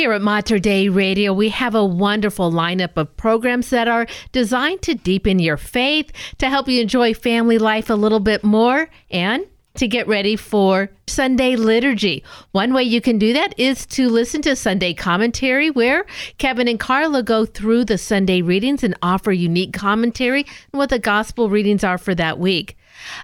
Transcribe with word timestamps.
Here 0.00 0.12
at 0.14 0.22
Mater 0.22 0.58
Dei 0.58 0.88
Radio, 0.88 1.34
we 1.34 1.50
have 1.50 1.74
a 1.74 1.84
wonderful 1.84 2.50
lineup 2.50 2.96
of 2.96 3.14
programs 3.18 3.68
that 3.68 3.86
are 3.86 4.06
designed 4.32 4.80
to 4.80 4.94
deepen 4.94 5.38
your 5.38 5.58
faith, 5.58 6.10
to 6.38 6.48
help 6.48 6.68
you 6.68 6.80
enjoy 6.80 7.12
family 7.12 7.58
life 7.58 7.90
a 7.90 7.94
little 7.94 8.18
bit 8.18 8.42
more, 8.42 8.88
and 9.10 9.44
to 9.74 9.86
get 9.86 10.08
ready 10.08 10.36
for 10.36 10.88
Sunday 11.06 11.54
liturgy. 11.54 12.24
One 12.52 12.72
way 12.72 12.84
you 12.84 13.02
can 13.02 13.18
do 13.18 13.34
that 13.34 13.52
is 13.58 13.84
to 13.88 14.08
listen 14.08 14.40
to 14.40 14.56
Sunday 14.56 14.94
commentary, 14.94 15.70
where 15.70 16.06
Kevin 16.38 16.66
and 16.66 16.80
Carla 16.80 17.22
go 17.22 17.44
through 17.44 17.84
the 17.84 17.98
Sunday 17.98 18.40
readings 18.40 18.82
and 18.82 18.96
offer 19.02 19.32
unique 19.32 19.74
commentary 19.74 20.46
and 20.72 20.78
what 20.78 20.88
the 20.88 20.98
gospel 20.98 21.50
readings 21.50 21.84
are 21.84 21.98
for 21.98 22.14
that 22.14 22.38
week. 22.38 22.78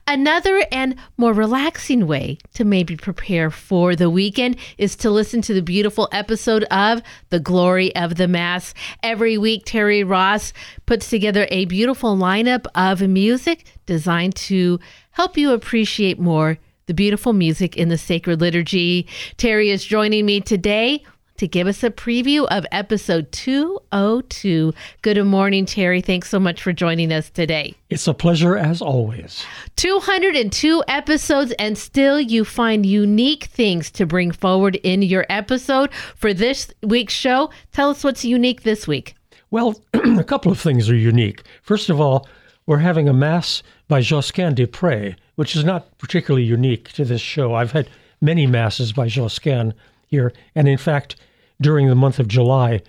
Another 0.07 0.65
and 0.71 0.97
more 1.17 1.33
relaxing 1.33 2.07
way 2.07 2.39
to 2.55 2.65
maybe 2.65 2.97
prepare 2.97 3.51
for 3.51 3.97
the 3.97 4.11
weekend 4.11 4.57
is 4.79 4.97
to 4.97 5.11
listen 5.11 5.43
to 5.43 5.55
the 5.55 5.63
beautiful 5.63 6.09
episode 6.13 6.65
of 6.65 7.03
The 7.31 7.41
Glory 7.41 7.95
of 7.97 8.17
the 8.17 8.29
Mass. 8.29 8.75
Every 9.03 9.39
week, 9.39 9.63
Terry 9.65 10.05
Ross 10.05 10.53
puts 10.87 11.11
together 11.11 11.47
a 11.51 11.65
beautiful 11.67 12.17
lineup 12.17 12.67
of 12.75 13.01
music 13.03 13.65
designed 13.87 14.35
to 14.37 14.81
help 15.13 15.37
you 15.37 15.53
appreciate 15.53 16.19
more 16.19 16.59
the 16.87 16.95
beautiful 16.95 17.33
music 17.33 17.77
in 17.77 17.89
the 17.89 17.99
sacred 17.99 18.41
liturgy. 18.41 19.07
Terry 19.37 19.71
is 19.71 19.85
joining 19.85 20.25
me 20.25 20.41
today 20.41 21.03
to 21.39 21.49
give 21.49 21.67
us 21.67 21.83
a 21.83 21.91
preview 21.91 22.47
of 22.47 22.67
episode 22.73 23.31
202. 23.33 24.73
Good 25.03 25.25
morning, 25.25 25.67
Terry. 25.67 26.01
Thanks 26.01 26.29
so 26.29 26.39
much 26.39 26.63
for 26.63 26.73
joining 26.73 27.13
us 27.13 27.31
today. 27.31 27.75
It's 27.91 28.07
a 28.07 28.15
pleasure 28.15 28.57
as 28.57 28.81
always. 28.81 29.45
202 29.77 30.85
episodes, 30.89 31.53
and 31.59 31.77
still 31.77 32.21
you 32.21 32.45
find 32.45 32.85
unique 32.85 33.45
things 33.45 33.91
to 33.93 34.07
bring 34.07 34.33
forward 34.33 34.77
in 34.77 35.03
your 35.03 35.27
episode. 35.29 35.93
For 36.17 36.33
this 36.33 36.73
week's 36.83 37.15
show, 37.15 37.51
tell 37.73 37.91
us 37.91 38.03
what's 38.03 38.25
unique 38.25 38.63
this 38.63 38.89
week. 38.89 39.15
Well, 39.51 39.81
a 39.95 40.25
couple 40.25 40.51
of 40.51 40.61
things 40.61 40.91
are 40.91 40.97
unique. 40.97 41.43
First 41.63 41.91
of 41.91 42.01
all, 42.01 42.29
we're 42.67 42.79
having 42.79 43.09
a 43.09 43.13
Mass 43.13 43.63
by 43.89 44.01
Josquin 44.01 44.55
des 44.55 44.67
Prez, 44.67 45.15
which 45.37 45.55
is 45.55 45.65
not 45.65 45.97
particularly 45.99 46.45
unique 46.45 46.93
to 46.95 47.05
this 47.05 47.21
show. 47.21 47.55
I've 47.55 47.73
had 47.73 47.89
many 48.21 48.47
Masses 48.47 48.93
by 48.93 49.07
Josquin 49.07 49.73
here, 50.09 50.33
and 50.55 50.69
in 50.69 50.79
fact, 50.79 51.17
during 51.61 51.89
the 51.89 51.95
month 51.95 52.19
of 52.19 52.29
July, 52.29 52.81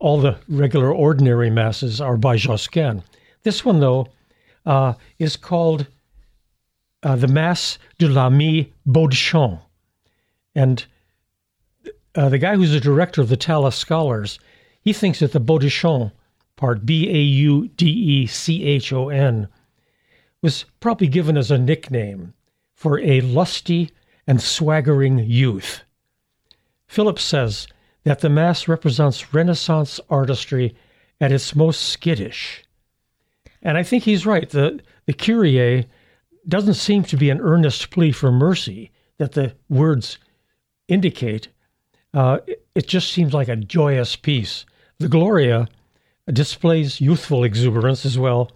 all 0.00 0.20
the 0.20 0.38
regular 0.48 0.92
ordinary 0.92 1.50
masses 1.50 2.00
are 2.00 2.16
by 2.16 2.36
Josquin. 2.36 3.02
This 3.42 3.64
one, 3.64 3.80
though, 3.80 4.08
uh, 4.66 4.94
is 5.18 5.36
called 5.36 5.86
uh, 7.02 7.16
the 7.16 7.28
Mass 7.28 7.78
de 7.98 8.08
l'Ami 8.08 8.72
Baudechon. 8.86 9.60
And 10.54 10.84
uh, 12.14 12.28
the 12.28 12.38
guy 12.38 12.56
who's 12.56 12.72
the 12.72 12.80
director 12.80 13.20
of 13.20 13.28
the 13.28 13.36
Tallis 13.36 13.76
Scholars, 13.76 14.38
he 14.80 14.92
thinks 14.92 15.20
that 15.20 15.32
the 15.32 15.40
Baudechon 15.40 16.12
part, 16.56 16.84
B 16.84 17.08
A 17.08 17.20
U 17.20 17.68
D 17.68 17.86
E 17.86 18.26
C 18.26 18.64
H 18.64 18.92
O 18.92 19.08
N, 19.08 19.48
was 20.42 20.64
probably 20.80 21.06
given 21.06 21.36
as 21.36 21.50
a 21.50 21.58
nickname 21.58 22.34
for 22.74 22.98
a 23.00 23.20
lusty 23.20 23.90
and 24.26 24.40
swaggering 24.40 25.18
youth. 25.18 25.82
Phillips 26.86 27.22
says 27.22 27.66
that 28.04 28.20
the 28.20 28.28
Mass 28.28 28.68
represents 28.68 29.34
Renaissance 29.34 30.00
artistry 30.08 30.74
at 31.20 31.32
its 31.32 31.54
most 31.54 31.82
skittish. 31.82 32.64
And 33.62 33.76
I 33.76 33.82
think 33.82 34.04
he's 34.04 34.24
right. 34.24 34.48
The, 34.48 34.80
the 35.06 35.12
Kyrie 35.12 35.86
doesn't 36.48 36.74
seem 36.74 37.02
to 37.04 37.16
be 37.16 37.30
an 37.30 37.40
earnest 37.40 37.90
plea 37.90 38.12
for 38.12 38.32
mercy 38.32 38.90
that 39.18 39.32
the 39.32 39.54
words 39.68 40.18
indicate. 40.88 41.48
Uh, 42.14 42.38
it, 42.46 42.66
it 42.74 42.86
just 42.88 43.12
seems 43.12 43.34
like 43.34 43.48
a 43.48 43.56
joyous 43.56 44.16
piece. 44.16 44.64
The 44.98 45.08
Gloria 45.08 45.68
displays 46.32 47.00
youthful 47.00 47.44
exuberance 47.44 48.06
as 48.06 48.18
well. 48.18 48.50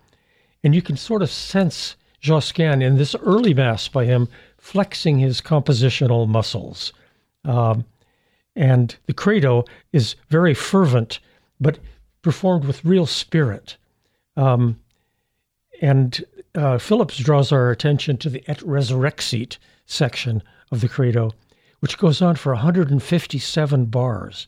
And 0.62 0.74
you 0.74 0.80
can 0.80 0.96
sort 0.96 1.22
of 1.22 1.30
sense 1.30 1.96
Josquin 2.20 2.80
in 2.80 2.96
this 2.96 3.14
early 3.16 3.52
Mass 3.52 3.88
by 3.88 4.06
him 4.06 4.28
flexing 4.56 5.18
his 5.18 5.42
compositional 5.42 6.26
muscles. 6.26 6.94
Um, 7.44 7.84
and 8.56 8.96
the 9.06 9.12
credo 9.12 9.64
is 9.92 10.16
very 10.28 10.54
fervent, 10.54 11.20
but 11.60 11.78
performed 12.22 12.64
with 12.64 12.84
real 12.84 13.06
spirit. 13.06 13.76
Um, 14.36 14.80
and 15.82 16.24
uh, 16.54 16.78
Phillips 16.78 17.18
draws 17.18 17.52
our 17.52 17.70
attention 17.70 18.16
to 18.18 18.30
the 18.30 18.42
Et 18.48 18.58
Resurrexit 18.58 19.58
section 19.86 20.42
of 20.70 20.80
the 20.80 20.88
credo, 20.88 21.32
which 21.80 21.98
goes 21.98 22.22
on 22.22 22.36
for 22.36 22.52
157 22.52 23.84
bars. 23.86 24.46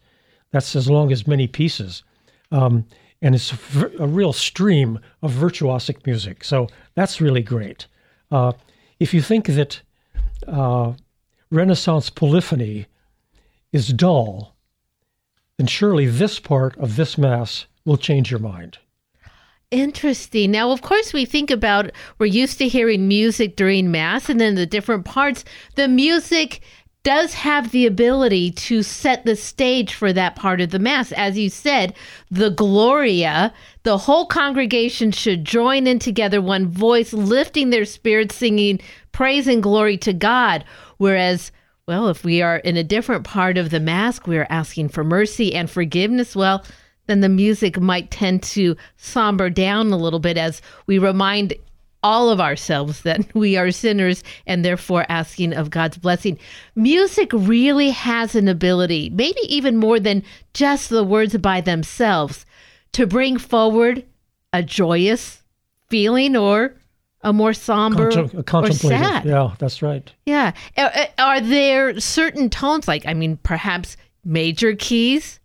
That's 0.53 0.77
as 0.77 0.89
long 0.89 1.13
as 1.13 1.27
many 1.27 1.47
pieces. 1.47 2.03
Um, 2.53 2.87
and 3.21 3.35
it's 3.35 3.53
a, 3.99 4.07
real 4.07 4.33
stream 4.33 4.99
of 5.23 5.33
virtuosic 5.33 6.07
music. 6.07 6.45
So 6.45 6.69
that's 6.95 7.21
really 7.21 7.43
great. 7.43 7.87
Uh, 8.31 8.53
if 9.01 9.13
you 9.13 9.21
think 9.21 9.47
that 9.47 9.81
uh, 10.47 10.93
Renaissance 11.51 12.11
polyphony 12.11 12.87
is 13.77 13.93
dull, 13.93 14.57
then 15.59 15.69
surely 15.69 16.07
this 16.07 16.41
part 16.41 16.77
of 16.79 16.97
this 16.97 17.17
Mass 17.17 17.67
will 17.85 17.99
change 17.99 18.31
your 18.31 18.41
mind. 18.41 18.79
Interesting. 19.71 20.51
Now, 20.51 20.71
of 20.71 20.81
course, 20.81 21.13
we 21.13 21.25
think 21.25 21.51
about 21.51 21.91
we're 22.19 22.27
used 22.27 22.59
to 22.59 22.69
hearing 22.69 23.07
music 23.07 23.55
during 23.55 23.91
Mass 23.91 24.29
and 24.29 24.41
then 24.41 24.55
the 24.55 24.67
different 24.67 25.05
parts. 25.05 25.45
The 25.75 25.89
music 25.89 26.61
does 27.03 27.35
have 27.35 27.71
the 27.71 27.87
ability 27.87 28.51
to 28.51 28.83
set 28.83 29.25
the 29.25 29.37
stage 29.37 29.93
for 29.95 30.13
that 30.13 30.35
part 30.35 30.61
of 30.61 30.71
the 30.71 30.79
Mass. 30.79 31.13
As 31.13 31.39
you 31.39 31.51
said, 31.51 31.95
the 32.31 32.51
Gloria, 32.51 33.53
the 33.83 33.99
whole 33.99 34.27
congregation 34.27 35.13
should 35.13 35.45
join 35.45 35.87
in 35.87 35.99
together, 35.99 36.41
one 36.41 36.69
voice, 36.69 37.13
lifting 37.13 37.71
their 37.71 37.85
spirits, 37.85 38.37
singing 38.37 38.81
praise 39.13 39.47
and 39.47 39.63
glory 39.63 39.97
to 39.99 40.13
God. 40.13 40.65
Whereas 40.97 41.53
well, 41.87 42.09
if 42.09 42.25
we 42.25 42.43
are 42.43 42.57
in 42.57 42.77
a 42.77 42.83
different 42.83 43.25
part 43.25 43.57
of 43.57 43.71
the 43.71 43.79
mask, 43.79 44.27
we 44.27 44.39
are 44.39 44.47
asking 44.51 44.89
for 44.89 45.05
mercy 45.05 45.55
and 45.55 45.71
forgiveness. 45.71 46.35
Well, 46.35 46.65
then 47.07 47.21
the 47.21 47.29
music 47.29 47.81
might 47.81 48.11
tend 48.11 48.43
to 48.43 48.77
somber 48.97 49.51
down 49.51 49.93
a 49.93 49.97
little 49.97 50.19
bit 50.19 50.37
as 50.37 50.61
we 50.87 50.99
remind 50.99 51.55
all 52.03 52.29
of 52.29 52.41
ourselves 52.41 53.03
that 53.03 53.33
we 53.35 53.57
are 53.57 53.71
sinners 53.71 54.25
and 54.49 54.65
therefore 54.65 55.07
asking 55.09 55.55
of 55.55 55.71
God's 55.71 55.97
blessing. 55.97 56.39
Music 56.75 57.31
really 57.33 57.91
has 57.91 58.35
an 58.35 58.49
ability, 58.49 59.11
maybe 59.11 59.41
even 59.43 59.77
more 59.77 60.01
than 60.01 60.25
just 60.55 60.91
the 60.91 61.05
words 61.05 61.37
by 61.37 61.61
themselves, 61.61 62.45
to 62.93 63.07
bring 63.07 63.39
forward 63.39 64.05
a 64.53 64.63
joyous 64.63 65.45
feeling 65.89 66.35
or 66.35 66.75
a 67.27 67.33
more 67.33 67.53
somber 67.53 68.11
Contem- 68.13 68.71
or 68.71 68.73
sad. 68.73 69.25
Yeah, 69.25 69.55
that's 69.59 69.83
right. 69.83 70.11
Yeah. 70.27 70.53
Are, 70.79 70.93
are 71.19 71.41
there 71.41 71.99
certain 71.99 72.49
tones, 72.49 72.87
like, 72.87 73.05
I 73.05 73.15
mean, 73.15 73.37
perhaps 73.43 73.97
major 74.25 74.77
keys 74.77 75.41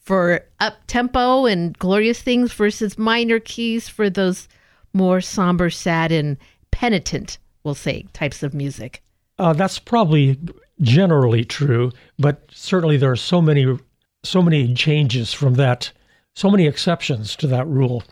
for 0.00 0.40
up 0.60 0.78
tempo 0.86 1.44
and 1.44 1.78
glorious 1.78 2.22
things 2.22 2.54
versus 2.54 2.96
minor 2.96 3.38
keys 3.38 3.86
for 3.86 4.08
those 4.08 4.48
more 4.94 5.20
somber, 5.20 5.68
sad, 5.68 6.10
and 6.10 6.38
penitent, 6.70 7.36
we'll 7.64 7.74
say, 7.74 8.06
types 8.14 8.42
of 8.42 8.54
music? 8.54 9.02
Uh, 9.38 9.52
that's 9.52 9.78
probably 9.78 10.38
generally 10.80 11.44
true, 11.44 11.92
but 12.18 12.48
certainly 12.50 12.96
there 12.96 13.12
are 13.12 13.16
so 13.16 13.42
many, 13.42 13.78
so 14.24 14.40
many 14.40 14.72
changes 14.72 15.34
from 15.34 15.54
that, 15.56 15.92
so 16.34 16.50
many 16.50 16.66
exceptions 16.66 17.36
to 17.36 17.46
that 17.46 17.66
rule 17.66 18.02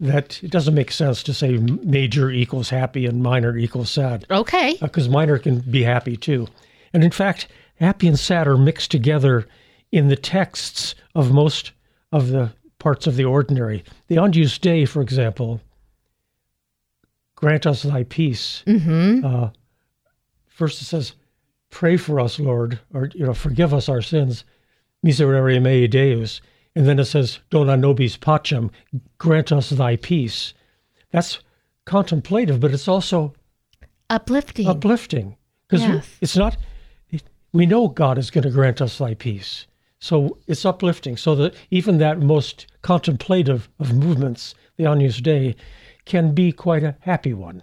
that 0.00 0.42
it 0.42 0.50
doesn't 0.50 0.74
make 0.74 0.92
sense 0.92 1.22
to 1.24 1.34
say 1.34 1.56
major 1.56 2.30
equals 2.30 2.70
happy 2.70 3.06
and 3.06 3.22
minor 3.22 3.56
equals 3.56 3.90
sad. 3.90 4.26
Okay. 4.30 4.76
Because 4.80 5.08
uh, 5.08 5.10
minor 5.10 5.38
can 5.38 5.60
be 5.60 5.82
happy 5.82 6.16
too. 6.16 6.46
And 6.92 7.02
in 7.02 7.10
fact, 7.10 7.48
happy 7.76 8.06
and 8.08 8.18
sad 8.18 8.46
are 8.46 8.56
mixed 8.56 8.90
together 8.90 9.46
in 9.90 10.08
the 10.08 10.16
texts 10.16 10.94
of 11.14 11.32
most 11.32 11.72
of 12.12 12.28
the 12.28 12.52
parts 12.78 13.06
of 13.06 13.16
the 13.16 13.24
ordinary. 13.24 13.84
The 14.06 14.18
Agnus 14.18 14.58
Dei, 14.58 14.84
for 14.84 15.02
example, 15.02 15.60
grant 17.34 17.66
us 17.66 17.82
thy 17.82 18.04
peace. 18.04 18.62
Mm-hmm. 18.66 19.24
Uh, 19.24 19.50
first 20.46 20.80
it 20.80 20.84
says, 20.84 21.14
pray 21.70 21.96
for 21.96 22.20
us, 22.20 22.38
Lord, 22.38 22.78
or, 22.94 23.10
you 23.14 23.26
know, 23.26 23.34
forgive 23.34 23.74
us 23.74 23.88
our 23.88 24.02
sins. 24.02 24.44
Miserere 25.04 25.60
mei 25.60 25.86
Deus. 25.86 26.40
And 26.74 26.86
then 26.86 26.98
it 26.98 27.06
says, 27.06 27.40
Dona 27.50 27.76
nobis 27.76 28.16
pacem, 28.16 28.70
grant 29.18 29.52
us 29.52 29.70
thy 29.70 29.96
peace. 29.96 30.54
That's 31.10 31.40
contemplative, 31.86 32.60
but 32.60 32.72
it's 32.72 32.88
also 32.88 33.34
uplifting. 34.10 34.68
Uplifting. 34.68 35.36
Because 35.66 35.82
yes. 35.86 36.16
it's 36.20 36.36
not, 36.36 36.56
we 37.52 37.66
know 37.66 37.88
God 37.88 38.18
is 38.18 38.30
going 38.30 38.44
to 38.44 38.50
grant 38.50 38.80
us 38.80 38.98
thy 38.98 39.14
peace. 39.14 39.66
So 40.00 40.38
it's 40.46 40.64
uplifting. 40.64 41.16
So 41.16 41.34
that 41.36 41.54
even 41.70 41.98
that 41.98 42.20
most 42.20 42.66
contemplative 42.82 43.68
of 43.80 43.92
movements, 43.94 44.54
the 44.76 44.86
Agnus 44.86 45.20
Dei, 45.20 45.56
can 46.04 46.34
be 46.34 46.52
quite 46.52 46.84
a 46.84 46.96
happy 47.00 47.34
one. 47.34 47.62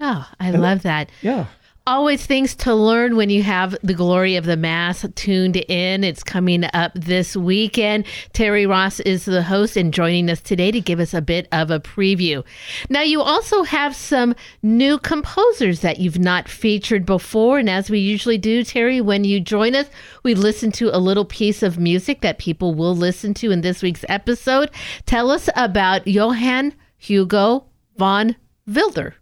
Oh, 0.00 0.28
I 0.40 0.48
and 0.48 0.60
love 0.60 0.82
that. 0.82 1.10
Yeah. 1.22 1.46
Always 1.86 2.24
things 2.24 2.54
to 2.56 2.74
learn 2.74 3.14
when 3.14 3.28
you 3.28 3.42
have 3.42 3.76
the 3.82 3.92
glory 3.92 4.36
of 4.36 4.46
the 4.46 4.56
Mass 4.56 5.04
tuned 5.16 5.56
in. 5.56 6.02
It's 6.02 6.24
coming 6.24 6.64
up 6.72 6.92
this 6.94 7.36
weekend. 7.36 8.06
Terry 8.32 8.64
Ross 8.64 9.00
is 9.00 9.26
the 9.26 9.42
host 9.42 9.76
and 9.76 9.92
joining 9.92 10.30
us 10.30 10.40
today 10.40 10.70
to 10.70 10.80
give 10.80 10.98
us 10.98 11.12
a 11.12 11.20
bit 11.20 11.46
of 11.52 11.70
a 11.70 11.80
preview. 11.80 12.42
Now, 12.88 13.02
you 13.02 13.20
also 13.20 13.64
have 13.64 13.94
some 13.94 14.34
new 14.62 14.96
composers 14.96 15.80
that 15.80 15.98
you've 15.98 16.18
not 16.18 16.48
featured 16.48 17.04
before. 17.04 17.58
And 17.58 17.68
as 17.68 17.90
we 17.90 17.98
usually 17.98 18.38
do, 18.38 18.64
Terry, 18.64 19.02
when 19.02 19.24
you 19.24 19.38
join 19.38 19.74
us, 19.74 19.90
we 20.22 20.34
listen 20.34 20.72
to 20.72 20.88
a 20.88 20.96
little 20.96 21.26
piece 21.26 21.62
of 21.62 21.78
music 21.78 22.22
that 22.22 22.38
people 22.38 22.74
will 22.74 22.96
listen 22.96 23.34
to 23.34 23.50
in 23.50 23.60
this 23.60 23.82
week's 23.82 24.06
episode. 24.08 24.70
Tell 25.04 25.30
us 25.30 25.50
about 25.54 26.06
Johann 26.06 26.72
Hugo 26.96 27.66
von 27.98 28.36
Wilder. 28.66 29.16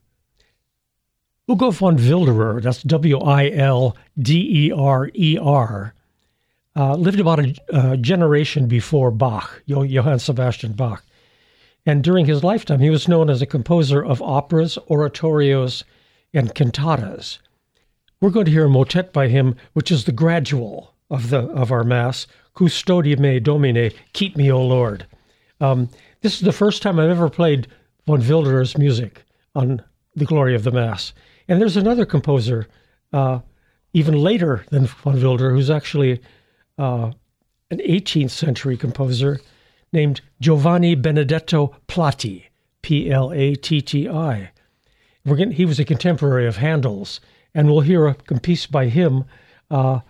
Hugo 1.49 1.73
von 1.73 1.97
Wilderer, 1.97 2.63
that's 2.63 2.83
W 2.85 3.19
I 3.19 3.51
L 3.51 3.97
D 4.17 4.67
E 4.67 4.73
R 4.73 5.11
E 5.13 5.37
R, 5.39 5.93
uh, 6.77 6.95
lived 6.95 7.19
about 7.19 7.41
a, 7.41 7.55
a, 7.73 7.97
generation 7.97 8.69
before 8.69 9.11
Bach, 9.11 9.63
Johann 9.67 10.21
Sebastian 10.21 10.73
Bach. 10.73 11.05
And 11.85 12.05
during 12.05 12.27
his 12.27 12.45
lifetime, 12.45 12.79
he 12.79 12.91
was 12.91 13.09
known 13.09 13.29
as 13.29 13.43
a 13.43 13.47
composer 13.47 14.05
of 14.05 14.23
operas, 14.23 14.79
oratorios, 14.89 15.83
and 16.33 16.55
cantatas. 16.55 17.39
We're 18.21 18.31
going 18.31 18.47
to 18.47 18.53
hear 18.53 18.67
a 18.67 18.71
motet 18.71 19.13
by 19.13 19.27
him, 19.27 19.57
which 19.73 19.91
is 19.91 20.05
the 20.05 20.13
gradual 20.13 20.95
of 21.11 21.31
the 21.31 21.41
of 21.49 21.73
our 21.73 21.83
mass, 21.83 22.29
Custodi 22.55 23.19
me 23.19 23.41
Domine, 23.41 23.91
Keep 24.13 24.37
Me, 24.37 24.51
O 24.53 24.65
Lord. 24.65 25.07
Um, 25.61 25.89
this 26.21 26.35
is 26.35 26.43
the 26.43 26.53
first 26.53 26.83
time 26.83 27.01
I've 27.01 27.11
ever 27.11 27.29
played 27.29 27.67
von 28.07 28.21
Wilderer's 28.21 28.79
music 28.79 29.25
on 29.57 29.83
the 30.15 30.25
Glory 30.25 30.55
of 30.55 30.63
the 30.63 30.71
Mass. 30.71 31.13
And 31.53 31.61
there's 31.61 31.77
another 31.77 32.07
composer, 32.07 32.67
uh, 33.13 33.41
even 33.93 34.15
later 34.15 34.65
than 34.71 34.87
von 34.87 35.23
Wilder, 35.23 35.51
who's 35.51 35.69
actually 35.69 36.19
uh, 36.79 37.11
an 37.71 37.77
18th 37.77 38.31
century 38.31 38.75
composer 38.75 39.39
named 39.93 40.23
Giovanni 40.41 40.95
Benedetto 40.95 41.77
Platti, 41.89 42.45
P 42.81 43.11
L 43.11 43.35
A 43.35 43.55
T 43.55 43.83
T 43.83 44.09
I. 44.09 44.51
He 45.27 45.67
was 45.67 45.79
a 45.79 45.85
contemporary 45.85 46.47
of 46.47 46.57
Handel's, 46.57 47.21
and 47.55 47.69
we'll 47.69 47.81
hear 47.81 48.07
a 48.07 48.15
piece 48.15 48.65
by 48.65 48.87
him 48.87 49.25
uh, 49.71 50.01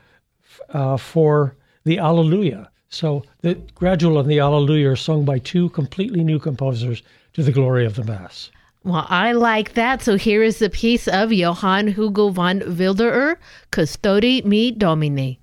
uh, 0.69 0.97
for 0.97 1.57
the 1.83 1.99
Alleluia. 1.99 2.71
So 2.89 3.25
the 3.41 3.57
Gradual 3.75 4.21
and 4.21 4.31
the 4.31 4.39
Alleluia 4.39 4.93
are 4.93 4.95
sung 4.95 5.25
by 5.25 5.41
two 5.41 5.71
completely 5.71 6.23
new 6.23 6.39
composers 6.39 7.03
to 7.33 7.43
the 7.43 7.51
glory 7.51 7.85
of 7.85 7.97
the 7.97 8.05
Mass. 8.05 8.53
Well, 8.85 9.07
I 9.09 9.33
like 9.33 9.75
that. 9.75 10.03
So 10.03 10.17
here 10.17 10.43
is 10.43 10.59
the 10.59 10.69
piece 10.69 11.07
of 11.07 11.33
Johann 11.33 11.89
Hugo 11.89 12.31
von 12.31 12.61
Wilderer, 12.61 13.37
Custodi 13.71 14.45
me 14.45 14.73
Domine. 14.73 15.42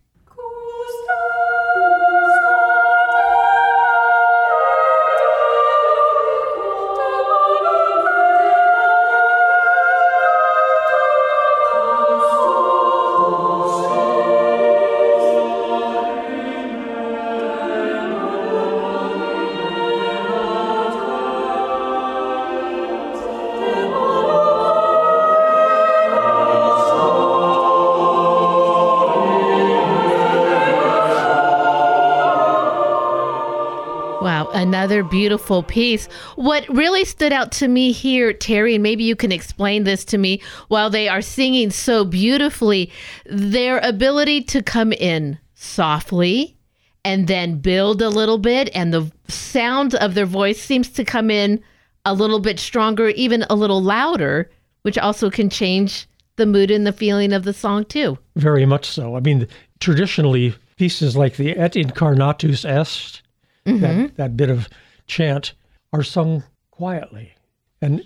Another 34.54 35.04
beautiful 35.04 35.63
piece. 35.63 36.07
What 36.36 36.68
really 36.69 37.06
stood 37.06 37.31
out 37.31 37.51
to 37.54 37.68
me 37.68 37.92
here, 37.92 38.34
Terry, 38.34 38.75
and 38.75 38.84
maybe 38.84 39.04
you 39.04 39.16
can 39.16 39.31
explain 39.31 39.84
this 39.84 40.06
to 40.06 40.18
me 40.18 40.42
while 40.68 40.90
they 40.90 41.07
are 41.07 41.22
singing 41.22 41.72
so 41.72 42.06
beautifully, 42.06 42.92
their 43.25 43.80
ability 43.80 44.44
to 44.44 44.63
come 44.63 44.92
in 44.94 45.40
softly 45.54 46.57
and 47.06 47.28
then 47.28 47.60
build 47.60 48.01
a 48.01 48.10
little 48.10 48.38
bit, 48.38 48.69
and 48.74 48.94
the 48.94 49.12
sound 49.28 49.96
of 49.96 50.13
their 50.13 50.25
voice 50.25 50.62
seems 50.62 50.90
to 50.90 51.06
come 51.06 51.31
in 51.31 51.63
a 52.06 52.13
little 52.13 52.40
bit 52.40 52.60
stronger, 52.60 53.10
even 53.10 53.46
a 53.50 53.56
little 53.56 53.81
louder, 53.81 54.50
which 54.81 54.98
also 54.98 55.30
can 55.30 55.50
change 55.50 56.07
the 56.36 56.46
mood 56.46 56.72
and 56.72 56.86
the 56.88 56.94
feeling 56.94 57.34
of 57.34 57.44
the 57.44 57.54
song 57.54 57.86
too. 57.86 58.18
Very 58.36 58.66
much 58.66 58.86
so. 58.86 59.16
I 59.16 59.19
mean, 59.19 59.48
traditionally, 59.80 60.56
pieces 60.78 61.16
like 61.16 61.36
the 61.36 61.56
Et 61.57 61.74
Incarnatus 61.74 62.66
Est 62.66 63.22
mm-hmm. 63.65 63.79
that, 63.81 64.15
that 64.17 64.38
bit 64.38 64.50
of 64.50 64.69
chant, 65.07 65.53
are 65.94 66.03
sung 66.03 66.44
quietly. 66.71 67.33
And 67.81 68.03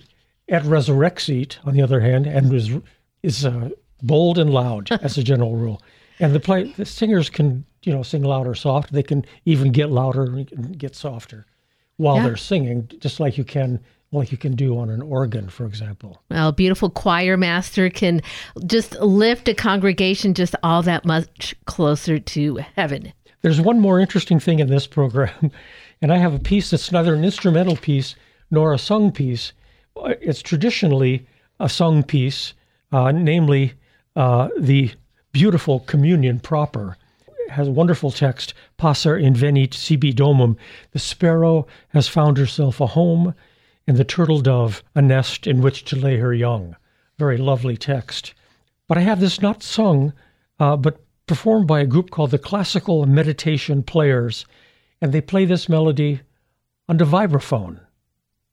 at 0.50 0.64
Resurrexit, 0.64 1.58
on 1.66 1.74
the 1.74 1.82
other 1.82 2.02
hand, 2.02 2.28
and 2.28 2.54
is, 2.54 2.72
is 3.22 3.46
uh, 3.46 3.70
bold 4.02 4.38
and 4.38 4.50
loud 4.50 4.92
as 5.04 5.18
a 5.18 5.24
general 5.24 5.56
rule. 5.56 5.82
And 6.20 6.34
the 6.34 6.40
play, 6.40 6.72
the 6.74 6.86
singers 6.86 7.30
can, 7.30 7.66
you 7.84 7.92
know, 7.92 8.04
sing 8.04 8.24
loud 8.24 8.48
or 8.48 8.56
soft. 8.56 8.94
They 8.94 9.04
can 9.04 9.26
even 9.46 9.72
get 9.72 9.90
louder 9.90 10.24
and 10.24 10.78
get 10.78 10.96
softer 10.96 11.46
while 11.98 12.18
yeah. 12.18 12.24
they're 12.24 12.38
singing, 12.38 12.90
just 13.00 13.20
like 13.20 13.38
you 13.38 13.44
can 13.44 13.80
like 14.14 14.32
you 14.32 14.38
can 14.38 14.56
do 14.56 14.78
on 14.78 14.90
an 14.90 15.02
organ, 15.02 15.50
for 15.50 15.66
example. 15.66 16.22
Well, 16.30 16.50
a 16.50 16.54
beautiful 16.54 16.90
choir 16.90 17.36
master 17.36 17.90
can 17.90 18.22
just 18.66 18.94
lift 19.00 19.48
a 19.48 19.56
congregation 19.56 20.36
just 20.36 20.56
all 20.62 20.84
that 20.84 21.04
much 21.04 21.56
closer 21.66 22.20
to 22.20 22.58
heaven. 22.76 23.12
There's 23.44 23.60
one 23.60 23.82
more 23.82 24.00
interesting 24.00 24.40
thing 24.40 24.60
in 24.60 24.70
this 24.70 24.88
program, 24.88 25.52
and 26.02 26.14
I 26.14 26.18
have 26.18 26.34
a 26.34 26.40
piece 26.40 26.70
that's 26.70 26.94
neither 26.94 27.14
an 27.14 27.26
instrumental 27.26 27.76
piece 27.76 28.16
nor 28.50 28.74
a 28.74 28.80
sung 28.80 29.12
piece. 29.12 29.52
It's 29.98 30.42
traditionally 30.42 31.28
a 31.60 31.68
sung 31.68 32.04
piece, 32.04 32.54
uh, 32.94 33.12
namely 33.12 33.74
uh, 34.16 34.48
the 34.58 34.92
beautiful 35.34 35.82
Communion 35.82 36.40
proper. 36.40 36.96
It 37.28 37.52
has 37.52 37.68
a 37.68 37.72
wonderful 37.72 38.12
text, 38.12 38.54
Passer 38.78 39.20
invenit 39.20 39.74
sibi 39.74 40.14
domum. 40.14 40.56
The 40.92 41.00
sparrow 41.00 41.68
has 41.90 42.08
found 42.08 42.38
herself 42.38 42.80
a 42.80 42.88
home, 42.88 43.36
and 43.86 43.98
the 43.98 44.06
turtle 44.06 44.40
dove 44.40 44.82
a 44.96 45.02
nest 45.02 45.48
in 45.48 45.62
which 45.62 45.84
to 45.86 45.98
lay 45.98 46.16
her 46.16 46.34
young. 46.34 46.78
Very 47.20 47.38
lovely 47.38 47.76
text. 47.76 48.34
But 48.88 48.98
I 48.98 49.02
have 49.02 49.20
this 49.20 49.42
not 49.42 49.62
sung, 49.64 50.14
uh, 50.62 50.78
but 50.78 51.02
performed 51.28 51.68
by 51.68 51.80
a 51.82 51.86
group 51.86 52.10
called 52.12 52.32
the 52.32 52.38
Classical 52.38 53.06
Meditation 53.06 53.84
Players, 53.84 54.46
and 55.02 55.12
they 55.12 55.22
play 55.22 55.46
this 55.46 55.70
melody 55.70 56.22
on 56.90 56.98
the 56.98 57.06
vibraphone. 57.06 57.80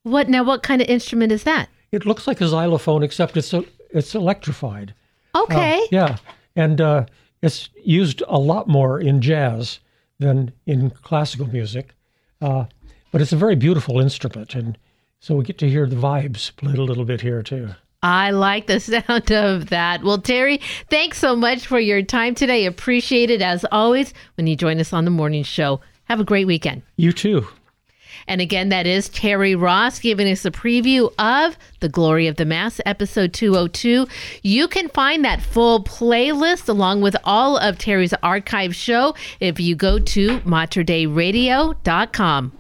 What 0.02 0.28
now? 0.28 0.44
What 0.44 0.62
kind 0.62 0.80
of 0.80 0.88
instrument 0.88 1.32
is 1.32 1.44
that? 1.44 1.68
It 1.92 2.06
looks 2.06 2.26
like 2.26 2.40
a 2.40 2.48
xylophone, 2.48 3.02
except 3.02 3.36
it's 3.36 3.52
a, 3.52 3.64
it's 3.90 4.14
electrified. 4.14 4.94
Okay. 5.34 5.78
Uh, 5.78 5.86
yeah, 5.90 6.16
and 6.56 6.80
uh, 6.80 7.06
it's 7.42 7.68
used 7.84 8.22
a 8.28 8.38
lot 8.38 8.68
more 8.68 9.00
in 9.00 9.20
jazz 9.20 9.80
than 10.18 10.52
in 10.66 10.90
classical 10.90 11.46
music, 11.46 11.94
uh, 12.40 12.64
but 13.10 13.20
it's 13.20 13.32
a 13.32 13.36
very 13.36 13.56
beautiful 13.56 14.00
instrument, 14.00 14.54
and 14.54 14.78
so 15.18 15.34
we 15.34 15.44
get 15.44 15.58
to 15.58 15.68
hear 15.68 15.86
the 15.86 15.96
vibes 15.96 16.54
played 16.56 16.78
a 16.78 16.84
little 16.84 17.04
bit 17.04 17.20
here 17.20 17.42
too. 17.42 17.70
I 18.02 18.30
like 18.30 18.66
the 18.66 18.80
sound 19.04 19.30
of 19.30 19.70
that. 19.70 20.02
Well, 20.02 20.18
Terry, 20.18 20.60
thanks 20.88 21.18
so 21.18 21.36
much 21.36 21.66
for 21.66 21.78
your 21.78 22.02
time 22.02 22.34
today. 22.34 22.66
Appreciate 22.66 23.30
it 23.30 23.42
as 23.42 23.64
always 23.70 24.14
when 24.36 24.46
you 24.46 24.56
join 24.56 24.80
us 24.80 24.92
on 24.92 25.04
the 25.04 25.10
morning 25.10 25.42
show. 25.42 25.80
Have 26.04 26.20
a 26.20 26.24
great 26.24 26.46
weekend. 26.46 26.82
You 26.96 27.12
too. 27.12 27.46
And 28.26 28.40
again, 28.40 28.70
that 28.70 28.86
is 28.86 29.08
Terry 29.08 29.54
Ross 29.54 29.98
giving 29.98 30.30
us 30.30 30.44
a 30.44 30.50
preview 30.50 31.12
of 31.18 31.56
The 31.80 31.88
Glory 31.88 32.26
of 32.26 32.36
the 32.36 32.44
Mass, 32.44 32.80
episode 32.86 33.32
202. 33.32 34.06
You 34.42 34.68
can 34.68 34.88
find 34.88 35.24
that 35.24 35.42
full 35.42 35.82
playlist 35.82 36.68
along 36.68 37.00
with 37.00 37.16
all 37.24 37.56
of 37.56 37.78
Terry's 37.78 38.14
archive 38.22 38.74
show 38.74 39.14
if 39.40 39.58
you 39.58 39.74
go 39.74 39.98
to 39.98 40.38
materdeiradio.com. 40.40 42.52